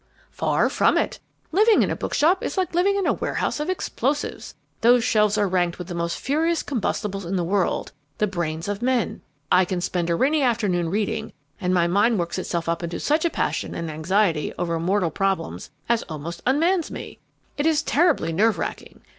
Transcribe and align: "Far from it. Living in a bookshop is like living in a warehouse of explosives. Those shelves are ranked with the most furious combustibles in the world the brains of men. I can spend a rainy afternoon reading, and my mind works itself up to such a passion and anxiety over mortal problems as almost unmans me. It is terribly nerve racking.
"Far 0.31 0.67
from 0.67 0.97
it. 0.97 1.19
Living 1.51 1.83
in 1.83 1.91
a 1.91 1.95
bookshop 1.95 2.41
is 2.43 2.57
like 2.57 2.73
living 2.73 2.95
in 2.95 3.05
a 3.05 3.13
warehouse 3.13 3.59
of 3.59 3.69
explosives. 3.69 4.55
Those 4.81 5.03
shelves 5.03 5.37
are 5.37 5.47
ranked 5.47 5.77
with 5.77 5.89
the 5.89 5.93
most 5.93 6.17
furious 6.17 6.63
combustibles 6.63 7.23
in 7.23 7.35
the 7.35 7.43
world 7.43 7.91
the 8.17 8.25
brains 8.25 8.67
of 8.67 8.81
men. 8.81 9.21
I 9.51 9.63
can 9.63 9.79
spend 9.79 10.09
a 10.09 10.15
rainy 10.15 10.41
afternoon 10.41 10.89
reading, 10.89 11.33
and 11.59 11.71
my 11.71 11.85
mind 11.85 12.17
works 12.17 12.39
itself 12.39 12.67
up 12.67 12.79
to 12.79 12.99
such 12.99 13.25
a 13.25 13.29
passion 13.29 13.75
and 13.75 13.91
anxiety 13.91 14.51
over 14.57 14.79
mortal 14.79 15.11
problems 15.11 15.69
as 15.87 16.01
almost 16.09 16.43
unmans 16.45 16.89
me. 16.89 17.19
It 17.55 17.67
is 17.67 17.83
terribly 17.83 18.33
nerve 18.33 18.57
racking. 18.57 19.01